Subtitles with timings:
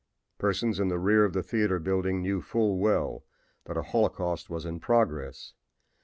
[0.39, 3.23] Persons in the rear of the theater building knew full well
[3.65, 5.53] that a holocaust was in progress.